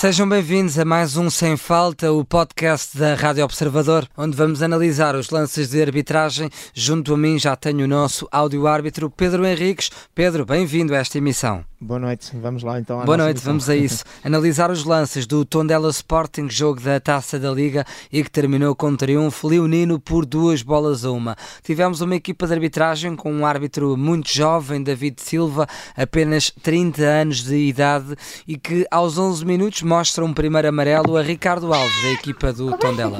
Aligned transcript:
Sejam 0.00 0.26
bem-vindos 0.26 0.78
a 0.78 0.84
mais 0.86 1.18
um 1.18 1.28
Sem 1.28 1.58
Falta, 1.58 2.10
o 2.10 2.24
podcast 2.24 2.96
da 2.96 3.14
Rádio 3.14 3.44
Observador, 3.44 4.08
onde 4.16 4.34
vamos 4.34 4.62
analisar 4.62 5.14
os 5.14 5.28
lances 5.28 5.68
de 5.68 5.82
arbitragem. 5.82 6.48
Junto 6.72 7.12
a 7.12 7.18
mim 7.18 7.38
já 7.38 7.54
tenho 7.54 7.84
o 7.84 7.86
nosso 7.86 8.26
áudio-árbitro 8.32 9.10
Pedro 9.10 9.46
Henriques. 9.46 9.90
Pedro, 10.14 10.46
bem-vindo 10.46 10.94
a 10.94 10.96
esta 10.96 11.18
emissão. 11.18 11.69
Boa 11.82 11.98
noite, 11.98 12.36
vamos 12.36 12.62
lá 12.62 12.78
então. 12.78 13.02
Boa 13.06 13.16
noite, 13.16 13.40
vamos 13.40 13.70
a 13.70 13.74
isso. 13.74 14.04
Analisar 14.22 14.70
os 14.70 14.84
lances 14.84 15.26
do 15.26 15.46
Tondela 15.46 15.88
Sporting, 15.88 16.46
jogo 16.50 16.78
da 16.78 17.00
Taça 17.00 17.38
da 17.38 17.50
Liga 17.50 17.86
e 18.12 18.22
que 18.22 18.30
terminou 18.30 18.76
com 18.76 18.94
triunfo 18.94 19.48
leonino 19.48 19.98
por 19.98 20.26
duas 20.26 20.60
bolas 20.60 21.06
a 21.06 21.10
uma. 21.10 21.34
Tivemos 21.62 22.02
uma 22.02 22.14
equipa 22.14 22.46
de 22.46 22.52
arbitragem 22.52 23.16
com 23.16 23.32
um 23.32 23.46
árbitro 23.46 23.96
muito 23.96 24.30
jovem, 24.30 24.82
David 24.82 25.22
Silva, 25.22 25.66
apenas 25.96 26.50
30 26.62 27.02
anos 27.02 27.42
de 27.42 27.56
idade 27.56 28.14
e 28.46 28.58
que 28.58 28.86
aos 28.90 29.16
11 29.16 29.46
minutos 29.46 29.80
mostra 29.80 30.22
um 30.22 30.34
primeiro 30.34 30.68
amarelo 30.68 31.16
a 31.16 31.22
Ricardo 31.22 31.72
Alves, 31.72 32.02
da 32.02 32.10
equipa 32.10 32.52
do 32.52 32.76
Tondela. 32.76 33.18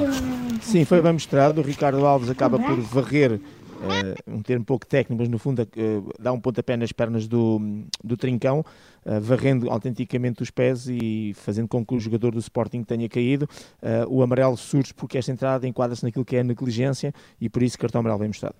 Sim, 0.61 0.85
foi 0.85 1.01
bem 1.01 1.13
mostrado. 1.13 1.61
O 1.61 1.63
Ricardo 1.63 2.05
Alves 2.05 2.29
acaba 2.29 2.59
por 2.59 2.79
varrer 2.79 3.39
Uh, 3.81 4.35
um 4.35 4.43
termo 4.43 4.63
pouco 4.63 4.85
técnico, 4.85 5.19
mas 5.19 5.27
no 5.27 5.39
fundo 5.39 5.63
uh, 5.63 6.13
dá 6.19 6.31
um 6.31 6.39
pontapé 6.39 6.77
nas 6.77 6.91
pernas 6.91 7.27
do, 7.27 7.59
do 8.03 8.15
trincão, 8.15 8.59
uh, 9.03 9.19
varrendo 9.19 9.71
autenticamente 9.71 10.43
os 10.43 10.51
pés 10.51 10.87
e 10.87 11.33
fazendo 11.35 11.67
com 11.67 11.83
que 11.83 11.95
o 11.95 11.99
jogador 11.99 12.31
do 12.31 12.39
Sporting 12.39 12.83
tenha 12.83 13.09
caído. 13.09 13.49
o 14.07 14.21
amarelo 14.21 14.55
surge 14.55 14.93
porque 14.93 15.17
esta 15.17 15.31
entrada 15.31 15.67
enquadra-se 15.67 16.03
naquilo 16.03 16.23
que 16.23 16.35
é 16.35 16.43
negligência 16.43 17.11
e 17.39 17.49
por 17.49 17.63
isso 17.63 17.77
cartão 17.77 17.99
amarelo 17.99 18.19
bem 18.19 18.27
mostrado. 18.27 18.55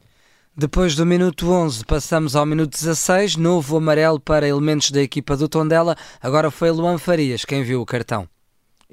Depois 0.58 0.96
do 0.96 1.06
minuto 1.06 1.50
11, 1.50 1.86
passamos 1.86 2.36
ao 2.36 2.46
minuto 2.46 2.72
16, 2.72 3.38
novo 3.38 3.78
amarelo 3.78 4.20
para 4.20 4.48
elementos 4.48 4.92
da 4.92 5.02
equipa 5.02 5.38
do 5.38 5.48
Tondela. 5.48 5.96
Agora 6.20 6.50
foi 6.50 6.72
Luan 6.72 6.98
Farias 6.98 7.46
quem 7.46 7.64
viu 7.64 7.80
o 7.80 7.86
cartão. 7.86 8.28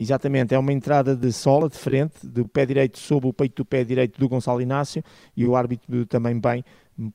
Exatamente, 0.00 0.54
é 0.54 0.58
uma 0.58 0.72
entrada 0.72 1.16
de 1.16 1.32
sola, 1.32 1.68
de 1.68 1.76
frente, 1.76 2.24
do 2.24 2.46
pé 2.46 2.64
direito 2.64 3.00
sobre 3.00 3.28
o 3.28 3.32
peito 3.32 3.56
do 3.56 3.64
pé 3.64 3.82
direito 3.82 4.16
do 4.16 4.28
Gonçalo 4.28 4.60
Inácio 4.60 5.02
e 5.36 5.44
o 5.44 5.56
árbitro 5.56 6.06
também 6.06 6.38
bem 6.38 6.64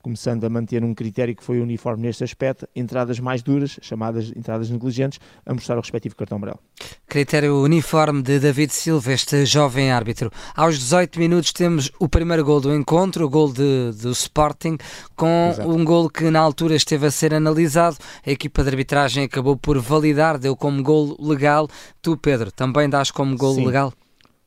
começando 0.02 0.44
a 0.44 0.50
manter 0.50 0.82
um 0.82 0.94
critério 0.94 1.34
que 1.34 1.44
foi 1.44 1.60
uniforme 1.60 2.02
neste 2.02 2.24
aspecto, 2.24 2.68
entradas 2.74 3.20
mais 3.20 3.42
duras, 3.42 3.78
chamadas 3.82 4.32
entradas 4.36 4.70
negligentes, 4.70 5.20
a 5.44 5.52
mostrar 5.52 5.76
o 5.76 5.80
respectivo 5.80 6.16
cartão 6.16 6.36
amarelo. 6.36 6.58
Critério 7.06 7.60
uniforme 7.60 8.22
de 8.22 8.38
David 8.38 8.72
Silva, 8.72 9.12
este 9.12 9.44
jovem 9.44 9.90
árbitro. 9.90 10.30
Aos 10.54 10.78
18 10.78 11.18
minutos 11.18 11.52
temos 11.52 11.90
o 11.98 12.08
primeiro 12.08 12.44
gol 12.44 12.60
do 12.60 12.74
encontro, 12.74 13.26
o 13.26 13.28
gol 13.28 13.52
de, 13.52 13.92
do 13.92 14.10
Sporting, 14.10 14.78
com 15.14 15.50
Exato. 15.50 15.68
um 15.68 15.84
gol 15.84 16.08
que 16.08 16.30
na 16.30 16.40
altura 16.40 16.74
esteve 16.74 17.06
a 17.06 17.10
ser 17.10 17.34
analisado. 17.34 17.96
A 18.26 18.30
equipa 18.30 18.62
de 18.62 18.70
arbitragem 18.70 19.24
acabou 19.24 19.56
por 19.56 19.78
validar, 19.78 20.38
deu 20.38 20.56
como 20.56 20.82
gol 20.82 21.16
legal. 21.20 21.68
Tu, 22.00 22.16
Pedro, 22.16 22.50
também 22.50 22.88
dás 22.88 23.10
como 23.10 23.36
gol 23.36 23.54
Sim. 23.54 23.66
legal? 23.66 23.92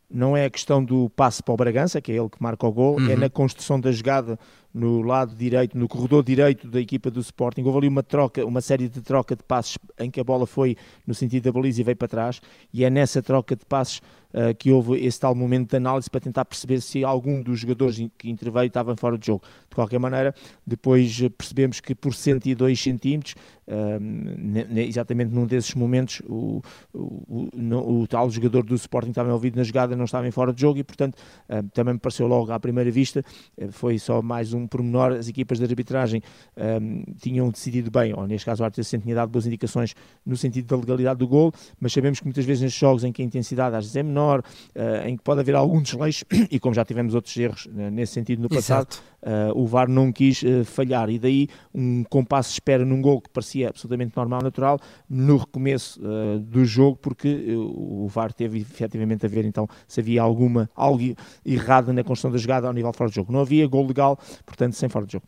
Não 0.10 0.38
é 0.38 0.46
a 0.46 0.50
questão 0.50 0.84
do 0.84 1.10
passe 1.10 1.44
para 1.44 1.54
o 1.54 1.58
Bragança, 1.58 2.00
que 2.00 2.12
é 2.12 2.16
ele 2.16 2.30
que 2.30 2.42
marca 2.42 2.66
o 2.66 2.72
gol, 2.72 2.98
é 3.00 3.04
uhum. 3.04 3.10
é 3.10 3.16
na 3.18 3.30
construção 3.30 3.80
da 3.80 3.92
jogada 3.92 4.40
no 4.74 5.02
lado 5.02 5.36
direito, 5.36 5.78
no 5.78 5.88
corredor 5.88 6.24
direito 6.24 6.68
da 6.68 6.80
equipa 6.80 7.12
do 7.12 7.20
Sporting. 7.20 7.64
Houve 7.64 7.80
ali 7.80 7.88
uma 7.88 8.04
troca, 8.04 8.46
uma 8.46 8.62
série 8.62 8.88
de 8.88 9.02
troca 9.02 9.36
de 9.36 9.44
passes 9.44 9.78
em 10.00 10.10
que 10.10 10.20
a 10.20 10.24
bola 10.24 10.46
foi 10.46 10.78
no 11.06 11.14
sentido 11.14 11.44
da 11.44 11.52
baliza 11.52 11.82
e 11.82 11.84
veio 11.84 11.98
para 11.98 12.08
trás, 12.08 12.42
e 12.72 12.86
é 12.86 12.90
nessa 12.90 13.22
troca 13.22 13.56
de 13.56 13.66
passes 13.66 14.02
uh, 14.38 14.56
que 14.56 14.72
houve 14.72 15.04
esse 15.04 15.20
tal 15.20 15.34
momento 15.34 15.72
de 15.72 15.78
análise 15.78 16.10
para 16.10 16.22
tentar 16.22 16.46
perceber 16.46 16.80
se 16.82 17.04
algum 17.04 17.42
dos 17.42 17.60
jogadores 17.60 17.98
que 18.18 18.30
interveio 18.30 18.68
estava 18.68 18.96
fora 18.96 19.18
de 19.18 19.26
jogo. 19.26 19.44
De 19.70 19.76
qualquer 19.76 20.00
maneira, 20.00 20.34
depois 20.66 21.20
percebemos 21.38 21.80
que 21.80 21.96
por 21.96 22.14
102 22.14 22.80
centímetros, 22.80 23.36
uh, 23.68 24.80
exatamente 24.80 25.34
num 25.34 25.46
desses 25.46 25.74
momentos, 25.74 26.22
o, 26.28 26.62
o, 26.94 27.50
o, 27.56 28.02
o, 28.02 28.08
tal 28.08 28.30
jogador 28.30 28.64
do 28.64 28.76
Sporting 28.76 29.10
estava 29.10 29.28
envolvido 29.30 29.58
na 29.58 29.64
jogada, 29.64 29.96
não 29.96 30.06
estava 30.06 30.28
em 30.28 30.32
fora 30.32 30.54
de 30.54 30.62
jogo 30.62 30.78
e, 30.80 30.84
portanto, 30.84 31.16
uh, 31.50 31.68
também 31.74 31.96
me 31.96 32.00
pareceu 32.00 32.28
logo 32.28 32.52
à 32.52 32.60
primeira 32.60 32.92
vista, 32.92 33.24
foi 33.72 33.98
só 33.98 34.22
mais 34.22 34.54
um 34.54 34.68
pormenor, 34.68 35.14
as 35.14 35.28
equipas 35.28 35.58
de 35.58 35.66
arbitragem 35.66 36.22
um, 36.56 37.04
tinham 37.20 37.50
decidido 37.50 37.90
bem, 37.90 38.14
ou 38.14 38.28
neste 38.28 38.46
caso 38.46 38.62
o 38.62 38.66
árbitro 38.66 38.84
tinha 39.00 39.16
dado 39.16 39.30
boas 39.30 39.46
indicações 39.46 39.96
no 40.26 40.36
sentido 40.36 40.68
da 40.68 40.76
legalidade 40.76 41.20
do 41.20 41.28
gol, 41.28 41.52
mas 41.80 41.94
sabemos 41.94 42.20
que 42.20 42.26
muitas 42.26 42.46
vezes 42.46 42.64
nestes 42.64 42.80
jogos 42.80 43.04
em 43.04 43.12
que 43.12 43.22
a 43.22 43.26
intensidade 43.26 43.76
às 43.76 43.86
vezes 43.86 43.96
é 43.96 44.04
menor, 44.04 44.27
uh, 44.36 45.08
em 45.08 45.18
que 45.18 45.24
pode 45.24 45.42
haver 45.42 45.56
algum 45.56 45.82
desleixo, 45.82 46.26
e 46.52 46.60
como 46.60 46.74
já 46.74 46.86
tivemos 46.86 47.16
outros 47.16 47.36
erros 47.38 47.66
uh, 47.66 47.90
nesse 47.92 48.14
sentido 48.14 48.42
no 48.42 48.50
passado, 48.50 48.96
uh, 49.24 49.58
o 49.60 49.66
VAR 49.66 49.90
não 49.90 50.12
quis 50.12 50.44
falhar, 50.66 51.10
e 51.10 51.18
daí 51.18 51.48
um 51.74 52.04
compasso 52.04 52.50
de 52.50 52.54
espera 52.54 52.86
num 52.86 53.02
gol 53.02 53.22
que 53.22 53.30
parecia 53.30 53.70
absolutamente 53.70 54.16
normal, 54.16 54.42
natural, 54.42 54.80
no 55.10 55.38
recomeço 55.38 56.00
do 56.42 56.66
jogo, 56.66 56.98
porque 56.98 57.56
o 57.56 58.08
VAR 58.08 58.34
teve 58.34 58.60
efetivamente 58.60 59.26
a 59.26 59.30
ver 59.30 59.46
então 59.46 59.68
se 59.88 60.00
havia 60.00 60.22
alguma, 60.22 60.70
algo 60.76 61.16
errado 61.46 61.94
na 61.94 62.04
construção 62.04 62.32
da 62.32 62.38
jogada 62.38 62.68
ao 62.68 62.74
nível 62.74 62.94
fora 62.94 63.10
de 63.10 63.16
jogo. 63.16 63.32
Não 63.32 63.42
havia 63.42 63.68
gol 63.68 63.88
legal, 63.88 64.18
portanto, 64.46 64.74
sem 64.74 64.90
fora 64.90 65.06
de 65.06 65.14
jogo. 65.14 65.26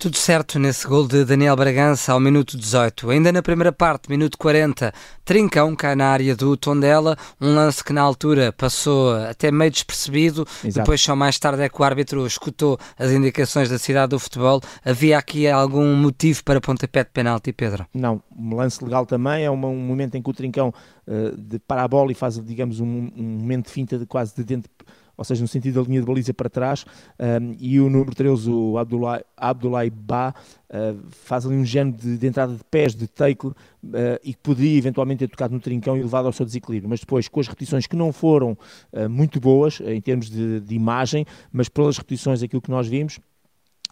Tudo 0.00 0.16
certo 0.16 0.60
nesse 0.60 0.86
gol 0.86 1.08
de 1.08 1.24
Daniel 1.24 1.56
Bragança 1.56 2.12
ao 2.12 2.20
minuto 2.20 2.56
18. 2.56 3.10
Ainda 3.10 3.32
na 3.32 3.42
primeira 3.42 3.72
parte, 3.72 4.08
minuto 4.08 4.38
40, 4.38 4.92
Trincão 5.24 5.74
cai 5.74 5.96
na 5.96 6.06
área 6.06 6.36
do 6.36 6.56
Tondela, 6.56 7.16
um 7.40 7.52
lance 7.52 7.82
que 7.82 7.92
na 7.92 8.00
altura 8.00 8.52
passou 8.52 9.16
até 9.16 9.50
meio 9.50 9.72
despercebido. 9.72 10.46
Exato. 10.62 10.84
Depois, 10.84 11.00
só 11.00 11.16
mais 11.16 11.36
tarde, 11.40 11.62
é 11.62 11.68
que 11.68 11.82
o 11.82 11.84
árbitro 11.84 12.24
escutou 12.24 12.78
as 12.96 13.10
indicações 13.10 13.68
da 13.68 13.76
cidade 13.76 14.10
do 14.10 14.20
futebol. 14.20 14.60
Havia 14.84 15.18
aqui 15.18 15.48
algum 15.48 15.96
motivo 15.96 16.44
para 16.44 16.60
pontapé 16.60 17.02
de 17.02 17.10
penalti, 17.10 17.52
Pedro? 17.52 17.84
Não, 17.92 18.22
um 18.38 18.54
lance 18.54 18.84
legal 18.84 19.04
também. 19.04 19.46
É 19.46 19.50
um, 19.50 19.56
momento 19.56 20.14
em 20.14 20.22
que 20.22 20.30
o 20.30 20.32
Trincão 20.32 20.72
uh, 21.08 21.60
para 21.66 21.82
a 21.82 21.88
bola 21.88 22.12
e 22.12 22.14
faz, 22.14 22.40
digamos, 22.40 22.78
um, 22.78 23.10
um 23.16 23.38
momento 23.40 23.66
de 23.66 23.72
finta 23.72 23.98
de 23.98 24.06
quase 24.06 24.32
de 24.36 24.44
dentro 24.44 24.70
ou 25.18 25.24
seja, 25.24 25.42
no 25.42 25.48
sentido 25.48 25.82
da 25.82 25.86
linha 25.86 26.00
de 26.00 26.06
baliza 26.06 26.32
para 26.32 26.48
trás, 26.48 26.86
um, 27.18 27.56
e 27.58 27.80
o 27.80 27.90
número 27.90 28.14
13, 28.14 28.48
o 28.48 28.78
Abdullah, 28.78 29.20
Ba, 29.92 30.32
uh, 30.70 30.98
faz 31.10 31.44
ali 31.44 31.56
um 31.56 31.64
género 31.64 31.96
de, 31.96 32.16
de, 32.16 32.26
entrada 32.26 32.54
de 32.54 32.62
pés, 32.70 32.94
de 32.94 33.08
tackle, 33.08 33.50
uh, 33.50 33.54
e 34.22 34.32
que 34.32 34.40
poderia 34.40 34.78
eventualmente 34.78 35.18
ter 35.18 35.28
tocado 35.28 35.52
no 35.52 35.60
trincão 35.60 35.96
e 35.96 36.02
levado 36.02 36.26
ao 36.26 36.32
seu 36.32 36.46
desequilíbrio, 36.46 36.88
mas 36.88 37.00
depois 37.00 37.26
com 37.26 37.40
as 37.40 37.48
repetições 37.48 37.86
que 37.88 37.96
não 37.96 38.12
foram 38.12 38.56
uh, 38.92 39.08
muito 39.10 39.40
boas 39.40 39.80
em 39.80 40.00
termos 40.00 40.30
de, 40.30 40.60
de 40.60 40.74
imagem, 40.74 41.26
mas 41.52 41.68
pelas 41.68 41.98
repetições 41.98 42.40
aquilo 42.40 42.62
que 42.62 42.70
nós 42.70 42.86
vimos, 42.86 43.18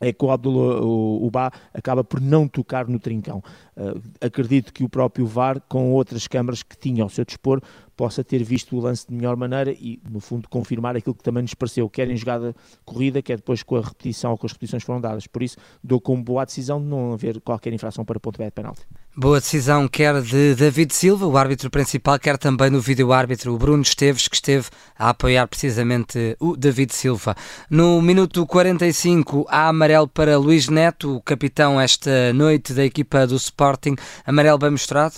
é 0.00 0.12
que 0.12 0.24
o 0.24 0.30
Abdullah 0.30 0.82
o, 0.82 1.30
acaba 1.72 2.04
por 2.04 2.20
não 2.20 2.46
tocar 2.46 2.86
no 2.86 2.98
trincão. 2.98 3.42
Uh, 3.76 4.00
acredito 4.20 4.72
que 4.72 4.84
o 4.84 4.88
próprio 4.88 5.26
VAR, 5.26 5.60
com 5.68 5.92
outras 5.92 6.26
câmaras 6.26 6.62
que 6.62 6.76
tinha 6.76 7.02
ao 7.02 7.08
seu 7.08 7.24
dispor, 7.24 7.62
possa 7.96 8.22
ter 8.22 8.42
visto 8.44 8.76
o 8.76 8.80
lance 8.80 9.06
de 9.08 9.14
melhor 9.14 9.36
maneira 9.36 9.72
e, 9.72 10.00
no 10.08 10.20
fundo, 10.20 10.48
confirmar 10.48 10.96
aquilo 10.96 11.14
que 11.14 11.22
também 11.22 11.42
nos 11.42 11.54
pareceu, 11.54 11.88
quer 11.88 12.10
em 12.10 12.16
jogada 12.16 12.54
corrida, 12.84 13.22
quer 13.22 13.36
depois 13.36 13.62
com 13.62 13.76
a 13.76 13.80
repetição 13.80 14.32
ou 14.32 14.38
com 14.38 14.46
as 14.46 14.52
repetições 14.52 14.82
foram 14.82 15.00
dadas. 15.00 15.26
Por 15.26 15.42
isso, 15.42 15.56
dou 15.82 16.00
como 16.00 16.22
boa 16.22 16.44
decisão 16.44 16.80
de 16.80 16.86
não 16.86 17.14
haver 17.14 17.40
qualquer 17.40 17.72
infração 17.72 18.04
para 18.04 18.20
ponto 18.20 18.42
de 18.42 18.50
penalti. 18.50 18.82
Boa 19.18 19.40
decisão, 19.40 19.88
quer 19.88 20.20
de 20.20 20.54
David 20.54 20.92
Silva, 20.92 21.26
o 21.26 21.38
árbitro 21.38 21.70
principal, 21.70 22.18
quer 22.18 22.36
também 22.36 22.68
no 22.68 22.82
vídeo-árbitro, 22.82 23.54
o 23.54 23.56
Bruno 23.56 23.82
Esteves, 23.82 24.28
que 24.28 24.36
esteve 24.36 24.68
a 24.98 25.08
apoiar 25.08 25.46
precisamente 25.46 26.36
o 26.38 26.54
David 26.54 26.92
Silva. 26.92 27.34
No 27.70 28.02
minuto 28.02 28.46
45, 28.46 29.46
há 29.48 29.68
amarelo 29.68 30.06
para 30.06 30.36
Luís 30.36 30.68
Neto, 30.68 31.16
o 31.16 31.22
capitão 31.22 31.80
esta 31.80 32.30
noite 32.34 32.74
da 32.74 32.84
equipa 32.84 33.26
do 33.26 33.36
Sporting. 33.36 33.96
Amarelo 34.26 34.58
bem 34.58 34.70
mostrado? 34.72 35.14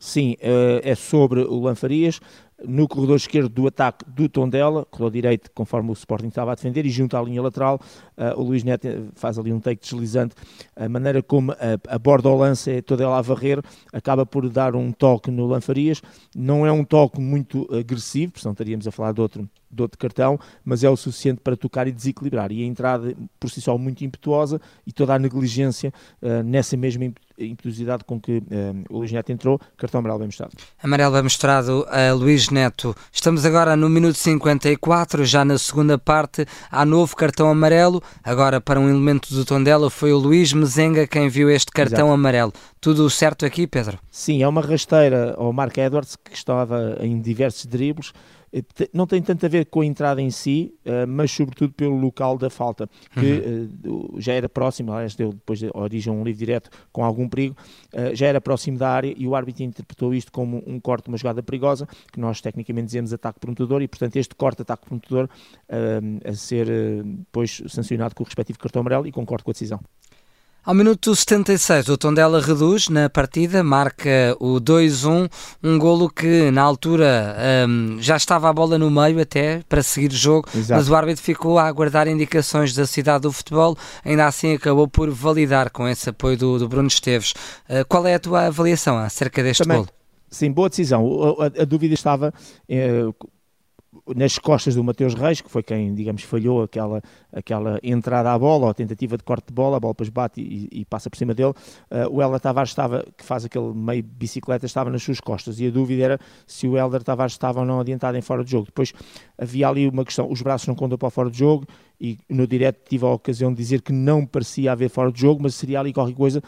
Sim, 0.00 0.34
eh, 0.40 0.80
é 0.82 0.94
sobre 0.94 1.42
o 1.42 1.60
Lanfarias 1.60 2.20
no 2.66 2.86
corredor 2.88 3.16
esquerdo 3.16 3.48
do 3.48 3.66
ataque 3.66 4.04
do 4.08 4.28
Tondela, 4.28 4.84
corredor 4.86 5.12
direito, 5.12 5.50
conforme 5.52 5.90
o 5.90 5.92
Sporting 5.92 6.28
estava 6.28 6.52
a 6.52 6.54
defender, 6.54 6.84
e 6.86 6.90
junto 6.90 7.16
à 7.16 7.22
linha 7.22 7.42
lateral, 7.42 7.80
uh, 8.16 8.38
o 8.38 8.42
Luís 8.42 8.62
Neto 8.62 8.86
faz 9.14 9.38
ali 9.38 9.52
um 9.52 9.60
take 9.60 9.82
deslizante. 9.82 10.34
A 10.76 10.88
maneira 10.88 11.22
como 11.22 11.52
a, 11.52 11.56
a 11.88 11.98
borda 11.98 12.28
ao 12.28 12.36
lance 12.36 12.70
é 12.70 12.82
toda 12.82 13.04
ela 13.04 13.18
a 13.18 13.22
varrer, 13.22 13.60
acaba 13.92 14.26
por 14.26 14.48
dar 14.48 14.74
um 14.74 14.92
toque 14.92 15.30
no 15.30 15.46
Lanfarias. 15.46 16.02
Não 16.34 16.66
é 16.66 16.72
um 16.72 16.84
toque 16.84 17.20
muito 17.20 17.68
agressivo, 17.74 18.32
senão 18.36 18.52
estaríamos 18.52 18.86
a 18.86 18.90
falar 18.90 19.12
de 19.12 19.20
outro, 19.20 19.48
de 19.70 19.82
outro 19.82 19.98
cartão, 19.98 20.38
mas 20.64 20.82
é 20.82 20.90
o 20.90 20.96
suficiente 20.96 21.40
para 21.40 21.56
tocar 21.56 21.86
e 21.86 21.92
desequilibrar. 21.92 22.50
E 22.50 22.62
a 22.62 22.66
entrada, 22.66 23.14
por 23.38 23.50
si 23.50 23.60
só, 23.60 23.76
muito 23.78 24.04
impetuosa 24.04 24.60
e 24.86 24.92
toda 24.92 25.14
a 25.14 25.18
negligência 25.18 25.92
uh, 26.20 26.42
nessa 26.42 26.76
mesma 26.76 27.12
impetuosidade 27.38 28.04
com 28.04 28.20
que 28.20 28.38
uh, 28.38 28.42
o 28.90 28.98
Luís 28.98 29.12
Neto 29.12 29.32
entrou, 29.32 29.58
cartão 29.76 30.00
amarelo 30.00 30.18
bem 30.18 30.28
mostrado. 30.28 30.52
Amarelo 30.82 31.12
bem 31.12 31.22
mostrado 31.22 31.86
a 31.88 32.12
Luís 32.12 32.50
Neto. 32.50 32.94
Estamos 33.12 33.44
agora 33.46 33.76
no 33.76 33.88
minuto 33.88 34.16
54, 34.16 35.24
já 35.24 35.44
na 35.44 35.56
segunda 35.58 35.98
parte. 35.98 36.46
Há 36.70 36.84
novo 36.84 37.14
cartão 37.16 37.48
amarelo. 37.48 38.02
Agora, 38.22 38.60
para 38.60 38.80
um 38.80 38.88
elemento 38.88 39.32
do 39.32 39.44
Tondela, 39.44 39.88
foi 39.88 40.12
o 40.12 40.18
Luís 40.18 40.52
Mezenga 40.52 41.06
quem 41.06 41.28
viu 41.28 41.48
este 41.50 41.70
cartão 41.70 42.06
Exato. 42.06 42.12
amarelo. 42.12 42.52
Tudo 42.80 43.08
certo 43.08 43.46
aqui, 43.46 43.66
Pedro? 43.66 43.98
Sim, 44.10 44.42
é 44.42 44.48
uma 44.48 44.60
rasteira 44.60 45.34
ao 45.36 45.52
Mark 45.52 45.76
Edwards 45.76 46.16
que 46.16 46.34
estava 46.34 46.96
em 47.00 47.20
diversos 47.20 47.66
dribles 47.66 48.12
não 48.92 49.06
tem 49.06 49.22
tanto 49.22 49.46
a 49.46 49.48
ver 49.48 49.66
com 49.66 49.80
a 49.80 49.86
entrada 49.86 50.20
em 50.20 50.30
si, 50.30 50.74
mas 51.08 51.30
sobretudo 51.30 51.72
pelo 51.72 51.96
local 51.96 52.36
da 52.36 52.50
falta, 52.50 52.88
que 53.14 53.70
uhum. 53.84 54.14
já 54.18 54.32
era 54.32 54.48
próximo, 54.48 54.92
aliás, 54.92 55.14
deu 55.14 55.32
depois 55.32 55.60
de 55.60 55.70
origem 55.72 56.12
um 56.12 56.24
livre 56.24 56.38
direto 56.38 56.68
com 56.92 57.04
algum 57.04 57.28
perigo, 57.28 57.56
já 58.12 58.26
era 58.26 58.40
próximo 58.40 58.76
da 58.76 58.90
área 58.90 59.14
e 59.16 59.26
o 59.26 59.36
árbitro 59.36 59.62
interpretou 59.62 60.12
isto 60.12 60.32
como 60.32 60.62
um 60.66 60.80
corte, 60.80 61.08
uma 61.08 61.16
jogada 61.16 61.42
perigosa, 61.42 61.86
que 62.12 62.18
nós 62.18 62.40
tecnicamente 62.40 62.86
dizemos 62.86 63.12
ataque 63.12 63.38
prometedor, 63.38 63.82
e 63.82 63.88
portanto 63.88 64.16
este 64.16 64.34
corte, 64.34 64.62
ataque 64.62 64.84
prometedor, 64.86 65.28
a 66.24 66.32
ser 66.32 66.66
depois 67.04 67.62
sancionado 67.68 68.14
com 68.14 68.24
o 68.24 68.26
respectivo 68.26 68.58
cartão 68.58 68.80
amarelo 68.80 69.06
e 69.06 69.12
concordo 69.12 69.44
com 69.44 69.50
a 69.50 69.52
decisão. 69.52 69.80
Ao 70.62 70.74
minuto 70.74 71.16
76, 71.16 71.88
o 71.88 71.96
Tondela 71.96 72.38
reduz 72.38 72.90
na 72.90 73.08
partida, 73.08 73.64
marca 73.64 74.36
o 74.38 74.60
2-1, 74.60 75.30
um 75.62 75.78
golo 75.78 76.10
que 76.10 76.50
na 76.50 76.60
altura 76.60 77.34
um, 77.66 77.96
já 77.98 78.14
estava 78.14 78.50
a 78.50 78.52
bola 78.52 78.76
no 78.76 78.90
meio 78.90 79.18
até 79.22 79.62
para 79.66 79.82
seguir 79.82 80.10
o 80.10 80.14
jogo, 80.14 80.46
Exato. 80.54 80.78
mas 80.78 80.90
o 80.90 80.94
árbitro 80.94 81.22
ficou 81.22 81.58
a 81.58 81.66
aguardar 81.66 82.06
indicações 82.08 82.74
da 82.74 82.86
cidade 82.86 83.22
do 83.22 83.32
futebol, 83.32 83.74
ainda 84.04 84.26
assim 84.26 84.52
acabou 84.52 84.86
por 84.86 85.10
validar 85.10 85.70
com 85.70 85.88
esse 85.88 86.10
apoio 86.10 86.36
do, 86.36 86.58
do 86.58 86.68
Bruno 86.68 86.88
Esteves. 86.88 87.32
Uh, 87.66 87.82
qual 87.88 88.06
é 88.06 88.14
a 88.16 88.20
tua 88.20 88.48
avaliação 88.48 88.98
acerca 88.98 89.42
deste 89.42 89.62
Também, 89.62 89.78
golo? 89.78 89.88
Sim, 90.28 90.52
boa 90.52 90.68
decisão. 90.68 91.36
A, 91.40 91.44
a, 91.44 91.62
a 91.62 91.64
dúvida 91.64 91.94
estava. 91.94 92.34
Eh, 92.68 93.08
nas 94.14 94.38
costas 94.38 94.76
do 94.76 94.84
Mateus 94.84 95.14
Reis, 95.14 95.40
que 95.40 95.50
foi 95.50 95.62
quem, 95.62 95.94
digamos, 95.94 96.22
falhou 96.22 96.62
aquela, 96.62 97.02
aquela 97.32 97.78
entrada 97.82 98.32
à 98.32 98.38
bola, 98.38 98.66
ou 98.66 98.70
a 98.70 98.74
tentativa 98.74 99.16
de 99.16 99.24
corte 99.24 99.48
de 99.48 99.52
bola, 99.52 99.76
a 99.76 99.80
bola 99.80 99.92
depois 99.92 100.08
bate 100.08 100.40
e, 100.40 100.68
e 100.70 100.84
passa 100.84 101.10
por 101.10 101.16
cima 101.16 101.34
dele, 101.34 101.50
uh, 101.50 102.08
o 102.10 102.22
Helder 102.22 102.40
Tavares 102.40 102.70
estava, 102.70 103.04
que 103.16 103.24
faz 103.24 103.44
aquele 103.44 103.72
meio 103.74 104.02
bicicleta, 104.02 104.64
estava 104.64 104.90
nas 104.90 105.02
suas 105.02 105.20
costas, 105.20 105.58
e 105.58 105.66
a 105.66 105.70
dúvida 105.70 106.04
era 106.04 106.20
se 106.46 106.68
o 106.68 106.78
Helder 106.78 107.02
Tavares 107.02 107.32
estava 107.32 107.60
ou 107.60 107.66
não 107.66 107.80
adiantado 107.80 108.16
em 108.16 108.22
fora 108.22 108.44
de 108.44 108.50
jogo. 108.52 108.66
Depois 108.66 108.92
havia 109.36 109.68
ali 109.68 109.88
uma 109.88 110.04
questão, 110.04 110.30
os 110.30 110.40
braços 110.40 110.68
não 110.68 110.74
contam 110.74 110.96
para 110.96 111.10
fora 111.10 111.30
de 111.30 111.38
jogo, 111.38 111.66
e 112.00 112.16
no 112.28 112.46
direto 112.46 112.88
tive 112.88 113.04
a 113.04 113.08
ocasião 113.08 113.50
de 113.50 113.56
dizer 113.56 113.82
que 113.82 113.92
não 113.92 114.24
parecia 114.24 114.72
haver 114.72 114.88
fora 114.88 115.10
de 115.10 115.20
jogo, 115.20 115.42
mas 115.42 115.54
seria 115.54 115.80
ali 115.80 115.92
qualquer 115.92 116.14
coisa 116.14 116.42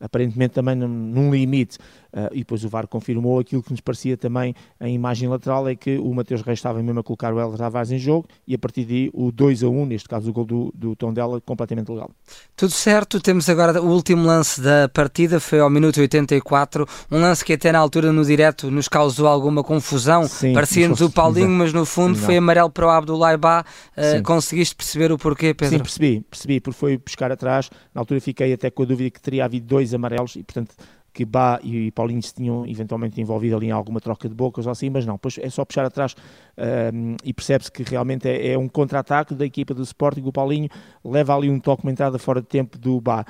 aparentemente 0.00 0.54
também 0.54 0.74
num, 0.74 0.88
num 0.88 1.30
limite, 1.30 1.78
uh, 2.12 2.28
e 2.32 2.38
depois 2.38 2.64
o 2.64 2.68
VAR 2.68 2.86
confirmou 2.86 3.38
aquilo 3.38 3.62
que 3.62 3.70
nos 3.70 3.80
parecia 3.80 4.16
também 4.16 4.54
em 4.80 4.94
imagem 4.94 5.28
lateral, 5.28 5.68
é 5.68 5.74
que 5.74 5.98
o 5.98 6.12
Mateus 6.14 6.42
Reis 6.42 6.58
estava 6.58 6.82
mesmo 6.82 7.00
a 7.00 7.02
colocar 7.02 7.32
o 7.32 7.40
Helder 7.40 7.58
Tavares 7.58 7.90
em 7.90 7.98
jogo, 7.98 8.26
e 8.46 8.54
a 8.54 8.58
partir 8.58 8.84
daí 8.84 9.10
o 9.12 9.30
2 9.30 9.62
a 9.62 9.68
1, 9.68 9.86
neste 9.86 10.08
caso 10.08 10.30
o 10.30 10.32
gol 10.32 10.44
do, 10.44 10.72
do 10.74 10.96
Tondela, 10.96 11.40
completamente 11.40 11.90
legal. 11.90 12.10
Tudo 12.56 12.72
certo, 12.72 13.20
temos 13.20 13.48
agora 13.48 13.80
o 13.82 13.86
último 13.86 14.24
lance 14.24 14.60
da 14.60 14.88
partida, 14.88 15.40
foi 15.40 15.60
ao 15.60 15.70
minuto 15.70 16.00
84, 16.00 16.86
um 17.10 17.20
lance 17.20 17.44
que 17.44 17.52
até 17.52 17.72
na 17.72 17.78
altura 17.78 18.12
no 18.12 18.24
direto 18.24 18.70
nos 18.70 18.88
causou 18.88 19.26
alguma 19.26 19.62
confusão, 19.62 20.24
parecia-nos 20.54 21.00
o 21.00 21.10
Paulinho, 21.10 21.50
mas 21.50 21.72
no 21.72 21.84
fundo 21.84 22.18
Não. 22.18 22.24
foi 22.24 22.36
amarelo 22.36 22.70
para 22.70 22.86
o 22.86 22.90
Abdullah 22.90 23.36
Ba, 23.36 23.64
uh, 23.96 24.22
conseguiste 24.22 24.74
perceber 24.74 25.12
o 25.12 25.18
porquê, 25.18 25.54
Pedro? 25.54 25.78
Sim, 25.78 25.82
percebi, 25.82 26.20
percebi, 26.28 26.60
porque 26.60 26.78
foi 26.78 26.98
buscar 26.98 27.30
atrás, 27.32 27.70
na 27.94 28.00
altura 28.00 28.20
fiquei 28.20 28.52
até 28.52 28.70
com 28.70 28.82
a 28.82 28.86
dúvida 28.86 29.10
que 29.10 29.20
teria 29.20 29.44
havido 29.44 29.66
dois 29.66 29.94
amarelos 29.94 30.36
e, 30.36 30.42
portanto, 30.42 30.74
que 31.18 31.24
Bá 31.24 31.58
e 31.64 31.90
Paulinho 31.90 32.22
se 32.22 32.32
tinham 32.32 32.64
eventualmente 32.64 33.20
envolvido 33.20 33.56
ali 33.56 33.66
em 33.66 33.70
alguma 33.72 34.00
troca 34.00 34.28
de 34.28 34.34
bocas 34.36 34.66
ou 34.66 34.70
assim, 34.70 34.88
mas 34.88 35.04
não, 35.04 35.18
pois 35.18 35.36
é 35.38 35.50
só 35.50 35.64
puxar 35.64 35.84
atrás 35.84 36.14
um, 36.94 37.16
e 37.24 37.34
percebe-se 37.34 37.72
que 37.72 37.82
realmente 37.82 38.28
é, 38.28 38.52
é 38.52 38.58
um 38.58 38.68
contra-ataque 38.68 39.34
da 39.34 39.44
equipa 39.44 39.74
do 39.74 39.82
Sporting, 39.82 40.22
o 40.24 40.30
Paulinho 40.30 40.68
leva 41.04 41.34
ali 41.34 41.50
um 41.50 41.58
toque, 41.58 41.82
uma 41.82 41.90
entrada 41.90 42.20
fora 42.20 42.40
de 42.40 42.46
tempo 42.46 42.78
do 42.78 43.00
Bá. 43.00 43.24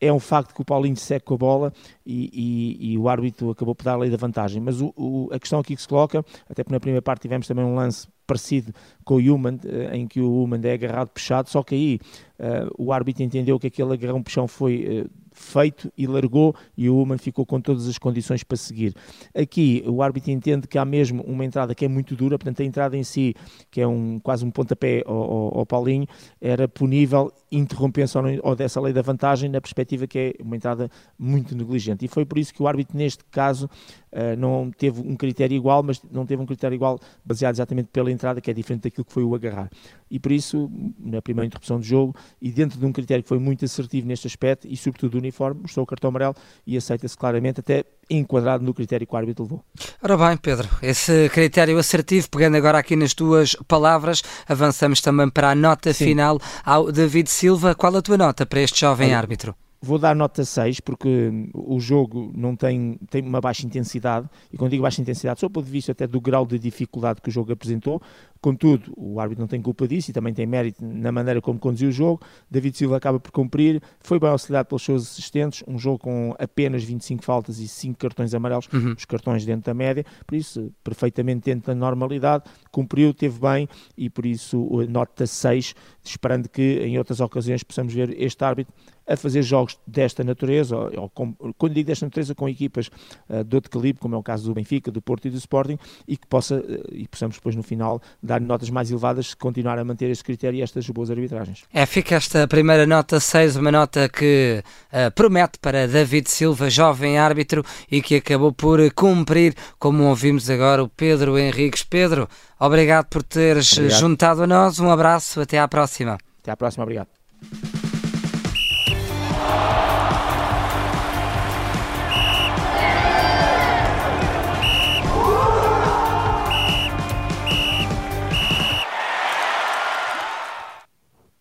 É 0.00 0.12
um 0.12 0.20
facto 0.20 0.54
que 0.54 0.62
o 0.62 0.64
Paulinho 0.64 0.96
segue 0.96 1.24
com 1.24 1.34
a 1.34 1.36
bola 1.36 1.72
e, 2.06 2.30
e, 2.32 2.92
e, 2.92 2.98
o 2.98 3.08
árbitro 3.08 3.50
acabou 3.50 3.74
por 3.74 3.84
dar 3.84 3.94
a 3.94 3.96
lei 3.96 4.10
da 4.10 4.16
vantagem. 4.16 4.60
Mas 4.60 4.80
o, 4.80 4.92
o, 4.96 5.28
a 5.32 5.38
questão 5.38 5.58
aqui 5.58 5.74
que 5.74 5.82
se 5.82 5.88
coloca, 5.88 6.24
até 6.48 6.62
porque 6.62 6.74
na 6.74 6.80
primeira 6.80 7.02
parte 7.02 7.22
tivemos 7.22 7.46
também 7.46 7.64
um 7.64 7.74
lance 7.74 8.08
parecido 8.26 8.72
com 9.04 9.14
o 9.14 9.18
Human, 9.18 9.58
eh, 9.64 9.96
em 9.96 10.06
que 10.06 10.20
o 10.20 10.42
Human 10.42 10.60
é 10.64 10.72
agarrado 10.72 11.08
puxado, 11.08 11.50
só 11.50 11.62
que 11.62 11.74
aí 11.74 12.00
uh, 12.40 12.70
o 12.78 12.92
árbitro 12.92 13.22
entendeu 13.22 13.60
que 13.60 13.68
aquele 13.68 13.92
agarrão 13.92 14.22
puxão 14.22 14.48
foi 14.48 15.04
uh, 15.04 15.21
feito 15.32 15.92
e 15.96 16.06
largou 16.06 16.54
e 16.76 16.88
o 16.88 17.00
Human 17.00 17.18
ficou 17.18 17.44
com 17.44 17.60
todas 17.60 17.88
as 17.88 17.98
condições 17.98 18.42
para 18.42 18.56
seguir. 18.56 18.94
Aqui 19.34 19.82
o 19.86 20.02
árbitro 20.02 20.30
entende 20.30 20.66
que 20.66 20.78
há 20.78 20.84
mesmo 20.84 21.22
uma 21.22 21.44
entrada 21.44 21.74
que 21.74 21.84
é 21.84 21.88
muito 21.88 22.14
dura, 22.14 22.38
portanto 22.38 22.60
a 22.60 22.64
entrada 22.64 22.96
em 22.96 23.04
si, 23.04 23.34
que 23.70 23.80
é 23.80 23.86
um, 23.86 24.18
quase 24.18 24.44
um 24.44 24.50
pontapé 24.50 25.02
ao, 25.06 25.16
ao, 25.16 25.58
ao 25.58 25.66
Paulinho, 25.66 26.06
era 26.40 26.68
punível, 26.68 27.32
interrompendo-se 27.50 28.18
ou 28.42 28.56
dessa 28.56 28.80
lei 28.80 28.92
da 28.92 29.02
vantagem, 29.02 29.48
na 29.48 29.60
perspectiva 29.60 30.06
que 30.06 30.18
é 30.18 30.34
uma 30.42 30.56
entrada 30.56 30.90
muito 31.18 31.56
negligente. 31.56 32.04
E 32.04 32.08
foi 32.08 32.24
por 32.24 32.38
isso 32.38 32.52
que 32.52 32.62
o 32.62 32.66
árbitro, 32.66 32.96
neste 32.96 33.24
caso, 33.30 33.66
uh, 34.12 34.36
não 34.38 34.70
teve 34.70 35.00
um 35.00 35.16
critério 35.16 35.54
igual, 35.54 35.82
mas 35.82 36.02
não 36.10 36.26
teve 36.26 36.42
um 36.42 36.46
critério 36.46 36.74
igual 36.74 36.98
baseado 37.24 37.54
exatamente 37.54 37.88
pela 37.88 38.10
entrada, 38.10 38.40
que 38.40 38.50
é 38.50 38.54
diferente 38.54 38.82
daquilo 38.82 39.04
que 39.04 39.12
foi 39.12 39.24
o 39.24 39.34
agarrar. 39.34 39.70
E 40.10 40.18
por 40.18 40.32
isso, 40.32 40.70
na 40.98 41.22
primeira 41.22 41.46
interrupção 41.46 41.78
do 41.78 41.84
jogo, 41.84 42.14
e 42.40 42.50
dentro 42.50 42.78
de 42.78 42.84
um 42.84 42.92
critério 42.92 43.22
que 43.22 43.28
foi 43.28 43.38
muito 43.38 43.64
assertivo 43.64 44.06
neste 44.06 44.26
aspecto, 44.26 44.66
e 44.68 44.76
sobretudo 44.76 45.18
uniforme, 45.22 45.62
mostrou 45.62 45.84
o 45.84 45.86
cartão 45.86 46.08
amarelo 46.08 46.34
e 46.66 46.76
aceita-se 46.76 47.16
claramente, 47.16 47.60
até 47.60 47.84
enquadrado 48.10 48.64
no 48.64 48.74
critério 48.74 49.06
que 49.06 49.14
o 49.14 49.16
árbitro 49.16 49.44
levou. 49.44 49.64
Ora 50.02 50.16
bem, 50.16 50.36
Pedro, 50.36 50.68
esse 50.82 51.28
critério 51.30 51.78
assertivo, 51.78 52.28
pegando 52.28 52.56
agora 52.56 52.78
aqui 52.78 52.94
nas 52.96 53.14
tuas 53.14 53.54
palavras, 53.66 54.22
avançamos 54.46 55.00
também 55.00 55.30
para 55.30 55.50
a 55.50 55.54
nota 55.54 55.92
Sim. 55.92 56.06
final 56.06 56.40
ao 56.64 56.92
David 56.92 57.30
Silva. 57.30 57.74
Qual 57.74 57.96
a 57.96 58.02
tua 58.02 58.18
nota 58.18 58.44
para 58.44 58.60
este 58.60 58.80
jovem 58.80 59.08
Olha, 59.08 59.18
árbitro? 59.18 59.54
Vou 59.84 59.98
dar 59.98 60.14
nota 60.14 60.44
6 60.44 60.78
porque 60.78 61.30
o 61.52 61.80
jogo 61.80 62.30
não 62.36 62.54
tem, 62.54 62.98
tem 63.10 63.20
uma 63.20 63.40
baixa 63.40 63.66
intensidade 63.66 64.28
e 64.52 64.56
quando 64.56 64.70
digo 64.70 64.84
baixa 64.84 65.02
intensidade, 65.02 65.40
só 65.40 65.48
do 65.48 65.52
ponto 65.52 65.66
de 65.66 65.72
vista 65.72 65.90
até 65.90 66.06
do 66.06 66.20
grau 66.20 66.46
de 66.46 66.56
dificuldade 66.56 67.20
que 67.20 67.28
o 67.28 67.32
jogo 67.32 67.52
apresentou, 67.52 68.00
contudo, 68.40 68.92
o 68.96 69.18
árbitro 69.18 69.40
não 69.42 69.48
tem 69.48 69.60
culpa 69.60 69.86
disso 69.88 70.10
e 70.10 70.14
também 70.14 70.32
tem 70.32 70.46
mérito 70.46 70.84
na 70.84 71.10
maneira 71.10 71.40
como 71.40 71.58
conduziu 71.58 71.88
o 71.88 71.92
jogo, 71.92 72.20
David 72.50 72.76
Silva 72.76 72.96
acaba 72.96 73.18
por 73.18 73.32
cumprir, 73.32 73.82
foi 74.00 74.20
bem 74.20 74.30
auxiliado 74.30 74.68
pelos 74.68 74.82
seus 74.82 75.02
assistentes, 75.02 75.64
um 75.66 75.78
jogo 75.78 75.98
com 75.98 76.34
apenas 76.38 76.84
25 76.84 77.24
faltas 77.24 77.58
e 77.58 77.66
5 77.66 77.98
cartões 77.98 78.34
amarelos, 78.34 78.68
uhum. 78.72 78.94
os 78.96 79.04
cartões 79.04 79.44
dentro 79.44 79.66
da 79.66 79.74
média, 79.74 80.04
por 80.26 80.36
isso, 80.36 80.72
perfeitamente 80.84 81.44
dentro 81.44 81.68
da 81.68 81.74
normalidade, 81.74 82.44
cumpriu, 82.70 83.12
teve 83.12 83.40
bem 83.40 83.68
e 83.96 84.08
por 84.08 84.26
isso 84.26 84.68
nota 84.88 85.26
6, 85.26 85.74
esperando 86.04 86.48
que 86.48 86.80
em 86.80 86.98
outras 86.98 87.20
ocasiões 87.20 87.62
possamos 87.62 87.92
ver 87.92 88.14
este 88.20 88.42
árbitro 88.44 88.72
a 89.06 89.16
fazer 89.16 89.42
jogos 89.42 89.78
desta 89.86 90.22
natureza, 90.22 90.76
ou, 90.76 91.08
com, 91.08 91.32
quando 91.58 91.74
digo 91.74 91.86
desta 91.86 92.06
natureza, 92.06 92.34
com 92.34 92.48
equipas 92.48 92.88
uh, 93.28 93.42
de 93.42 93.54
outro 93.54 93.70
calibre, 93.70 94.00
como 94.00 94.14
é 94.14 94.18
o 94.18 94.22
caso 94.22 94.44
do 94.44 94.54
Benfica, 94.54 94.90
do 94.90 95.02
Porto 95.02 95.26
e 95.26 95.30
do 95.30 95.36
Sporting, 95.36 95.78
e 96.06 96.16
que 96.16 96.26
possa, 96.26 96.56
uh, 96.56 96.84
e 96.92 97.06
possamos 97.08 97.36
depois 97.36 97.56
no 97.56 97.62
final 97.62 98.00
dar 98.22 98.40
notas 98.40 98.70
mais 98.70 98.90
elevadas 98.90 99.28
se 99.28 99.36
continuar 99.36 99.78
a 99.78 99.84
manter 99.84 100.10
este 100.10 100.24
critério 100.24 100.58
e 100.58 100.62
estas 100.62 100.88
boas 100.88 101.10
arbitragens. 101.10 101.64
É, 101.72 101.84
fica 101.84 102.14
esta 102.14 102.46
primeira 102.46 102.86
nota 102.86 103.18
6, 103.18 103.56
uma 103.56 103.72
nota 103.72 104.08
que 104.08 104.62
uh, 104.92 105.10
promete 105.14 105.58
para 105.58 105.88
David 105.88 106.30
Silva, 106.30 106.70
jovem 106.70 107.18
árbitro, 107.18 107.64
e 107.90 108.00
que 108.00 108.16
acabou 108.16 108.52
por 108.52 108.78
cumprir, 108.92 109.54
como 109.78 110.04
ouvimos 110.04 110.48
agora, 110.48 110.82
o 110.82 110.88
Pedro 110.88 111.36
Henriques. 111.36 111.82
Pedro, 111.82 112.28
obrigado 112.58 113.06
por 113.06 113.22
teres 113.22 113.72
obrigado. 113.72 114.00
juntado 114.00 114.42
a 114.44 114.46
nós, 114.46 114.78
um 114.78 114.90
abraço, 114.90 115.40
até 115.40 115.58
à 115.58 115.66
próxima. 115.92 116.18
Até 116.40 116.50
à 116.50 116.56
próxima, 116.56 116.84
obrigado. 116.84 117.21